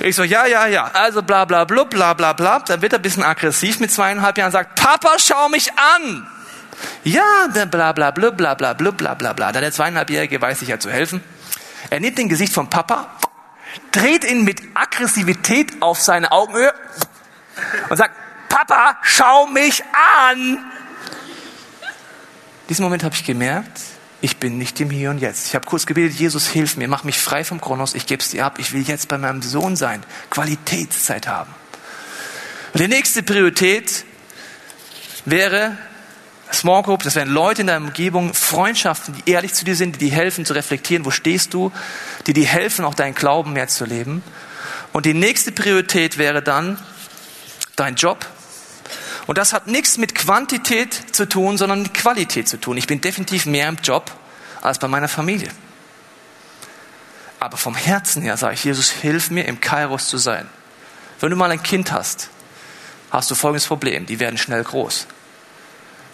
[0.00, 0.90] Ich so, ja, ja, ja.
[0.92, 2.58] Also bla bla blub, bla bla bla.
[2.58, 6.26] Dann wird er ein bisschen aggressiv mit zweieinhalb Jahren sagt, Papa, schau mich an.
[7.04, 9.52] Ja, bla bla bla bla blub, bla bla bla.
[9.52, 11.22] Da der zweieinhalbjährige weiß sich ja zu helfen.
[11.90, 13.08] Er nimmt den Gesicht vom Papa,
[13.92, 16.74] dreht ihn mit Aggressivität auf seine Augenhöhe
[17.88, 18.14] und sagt,
[18.48, 19.82] Papa, schau mich
[20.28, 20.58] an.
[22.68, 23.80] Diesen Moment habe ich gemerkt,
[24.20, 25.46] ich bin nicht im Hier und Jetzt.
[25.46, 28.30] Ich habe kurz gebetet, Jesus, hilf mir, mach mich frei vom Kronos, ich gebe es
[28.30, 31.54] dir ab, ich will jetzt bei meinem Sohn sein, Qualitätszeit haben.
[32.72, 34.04] Und die nächste Priorität
[35.24, 35.76] wäre
[36.56, 40.08] Small Group, das wären Leute in deiner Umgebung, Freundschaften, die ehrlich zu dir sind, die
[40.08, 41.72] dir helfen zu reflektieren, wo stehst du,
[42.26, 44.22] die dir helfen, auch deinen Glauben mehr zu leben.
[44.92, 46.78] Und die nächste Priorität wäre dann
[47.76, 48.26] dein Job,
[49.26, 52.76] und das hat nichts mit Quantität zu tun, sondern mit Qualität zu tun.
[52.76, 54.12] Ich bin definitiv mehr im Job
[54.62, 55.50] als bei meiner Familie.
[57.40, 60.48] Aber vom Herzen her sage ich, Jesus, hilf mir, im Kairos zu sein.
[61.20, 62.30] Wenn du mal ein Kind hast,
[63.10, 64.06] hast du folgendes Problem.
[64.06, 65.06] Die werden schnell groß.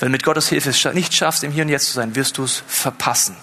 [0.02, 2.36] Wenn du mit Gottes Hilfe es nicht schaffst, im Hier und Jetzt zu sein, wirst
[2.36, 3.36] du es verpassen.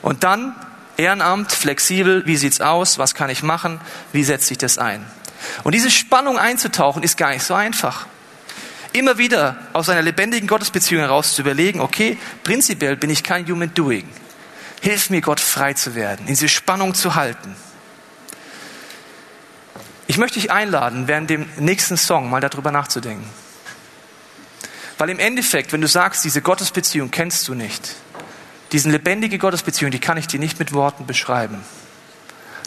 [0.00, 0.54] Und dann
[0.96, 3.80] Ehrenamt, flexibel, wie sieht's aus, was kann ich machen,
[4.12, 5.04] wie setze ich das ein?
[5.64, 8.06] Und diese Spannung einzutauchen ist gar nicht so einfach
[8.92, 13.74] immer wieder aus einer lebendigen Gottesbeziehung heraus zu überlegen, okay, prinzipiell bin ich kein Human
[13.74, 14.08] Doing.
[14.80, 17.56] Hilf mir, Gott frei zu werden, in diese Spannung zu halten.
[20.06, 23.28] Ich möchte dich einladen, während dem nächsten Song mal darüber nachzudenken.
[25.02, 27.96] Weil im Endeffekt, wenn du sagst, diese Gottesbeziehung kennst du nicht,
[28.70, 31.64] diese lebendige Gottesbeziehung, die kann ich dir nicht mit Worten beschreiben.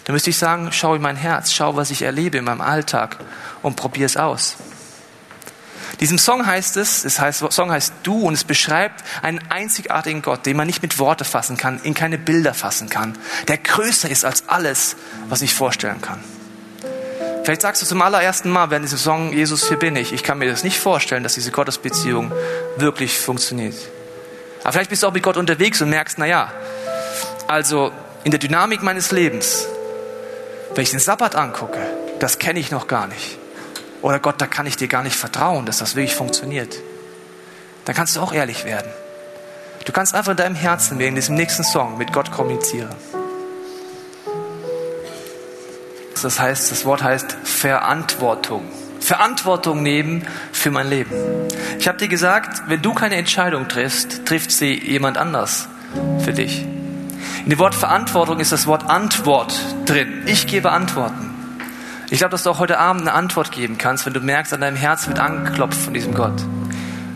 [0.04, 3.16] Dann müsste ich sagen, schau in mein Herz, schau, was ich erlebe in meinem Alltag
[3.62, 4.56] und probier es aus.
[6.00, 10.44] Diesem Song heißt es, das heißt, Song heißt Du und es beschreibt einen einzigartigen Gott,
[10.44, 13.16] den man nicht mit Worte fassen kann, in keine Bilder fassen kann,
[13.48, 14.96] der größer ist als alles,
[15.30, 16.22] was ich vorstellen kann.
[17.46, 20.12] Vielleicht sagst du zum allerersten Mal während diesem Song, Jesus, hier bin ich.
[20.12, 22.32] Ich kann mir das nicht vorstellen, dass diese Gottesbeziehung
[22.76, 23.76] wirklich funktioniert.
[24.64, 26.52] Aber vielleicht bist du auch mit Gott unterwegs und merkst, na ja,
[27.46, 27.92] also
[28.24, 29.68] in der Dynamik meines Lebens,
[30.74, 31.78] wenn ich den Sabbat angucke,
[32.18, 33.38] das kenne ich noch gar nicht.
[34.02, 36.74] Oder Gott, da kann ich dir gar nicht vertrauen, dass das wirklich funktioniert.
[37.84, 38.90] Dann kannst du auch ehrlich werden.
[39.84, 42.96] Du kannst einfach in deinem Herzen wegen diesem nächsten Song mit Gott kommunizieren.
[46.22, 48.64] Das heißt, das Wort heißt Verantwortung.
[49.00, 51.12] Verantwortung nehmen für mein Leben.
[51.78, 55.68] Ich habe dir gesagt, wenn du keine Entscheidung triffst, trifft sie jemand anders
[56.24, 56.62] für dich.
[57.44, 60.24] In dem Wort Verantwortung ist das Wort Antwort drin.
[60.26, 61.30] Ich gebe Antworten.
[62.10, 64.60] Ich glaube, dass du auch heute Abend eine Antwort geben kannst, wenn du merkst, an
[64.60, 66.40] deinem Herz wird angeklopft von diesem Gott.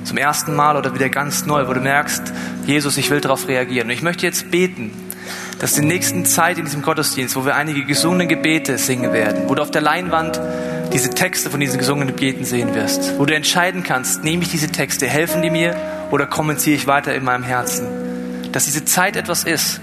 [0.04, 2.32] Zum ersten Mal oder wieder ganz neu, wo du merkst,
[2.66, 3.88] Jesus, ich will darauf reagieren.
[3.88, 4.92] Und ich möchte jetzt beten,
[5.60, 9.54] dass der nächsten Zeit in diesem Gottesdienst, wo wir einige gesungene Gebete singen werden, wo
[9.54, 10.40] du auf der Leinwand
[10.92, 14.68] diese Texte von diesen gesungenen Gebeten sehen wirst, wo du entscheiden kannst, nehme ich diese
[14.68, 15.76] Texte, helfen die mir
[16.10, 17.86] oder kommentiere ich weiter in meinem Herzen.
[18.52, 19.80] Dass diese Zeit etwas ist,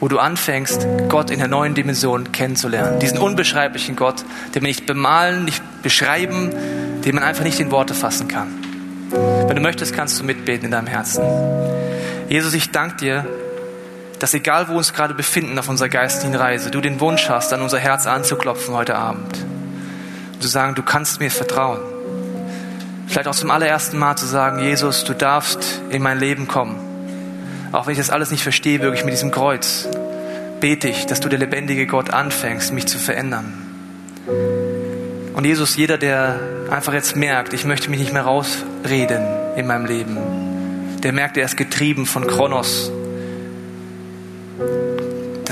[0.00, 3.00] wo du anfängst, Gott in der neuen Dimension kennenzulernen.
[3.00, 6.52] Diesen unbeschreiblichen Gott, den man nicht bemalen, nicht beschreiben,
[7.04, 8.46] den man einfach nicht in Worte fassen kann.
[9.10, 11.24] Wenn du möchtest, kannst du mitbeten in deinem Herzen.
[12.28, 13.26] Jesus, ich danke dir,
[14.18, 17.52] dass egal wo wir uns gerade befinden auf unserer geistigen Reise, du den Wunsch hast,
[17.52, 19.38] an unser Herz anzuklopfen heute Abend.
[20.34, 21.80] Und zu sagen, du kannst mir vertrauen.
[23.06, 26.78] Vielleicht auch zum allerersten Mal zu sagen, Jesus, du darfst in mein Leben kommen.
[27.72, 29.88] Auch wenn ich das alles nicht verstehe, wirklich mit diesem Kreuz,
[30.60, 33.52] bete ich, dass du der lebendige Gott anfängst, mich zu verändern.
[35.34, 39.22] Und Jesus, jeder, der einfach jetzt merkt, ich möchte mich nicht mehr rausreden
[39.56, 42.90] in meinem Leben, der merkt, er ist getrieben von Kronos,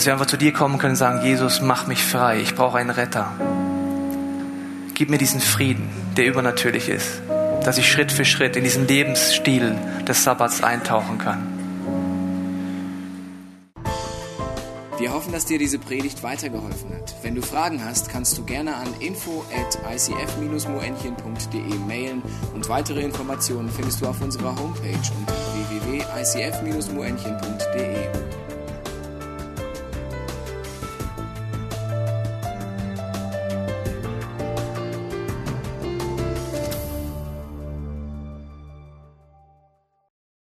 [0.06, 2.90] wir einfach zu dir kommen können und sagen, Jesus, mach mich frei, ich brauche einen
[2.90, 3.32] Retter.
[4.94, 7.20] Gib mir diesen Frieden, der übernatürlich ist,
[7.64, 9.76] dass ich Schritt für Schritt in diesen Lebensstil
[10.08, 11.52] des Sabbats eintauchen kann.
[14.98, 17.14] Wir hoffen, dass dir diese Predigt weitergeholfen hat.
[17.22, 22.22] Wenn du Fragen hast, kannst du gerne an info at icf-moenchen.de mailen
[22.54, 25.34] und weitere Informationen findest du auf unserer Homepage unter
[25.70, 28.45] www.icf-moenchen.de.